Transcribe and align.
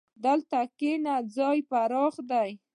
دلته 0.23 0.59
کښېنه، 0.77 1.15
ځای 1.35 1.57
پراخ 1.69 2.15
دی. 2.29 2.49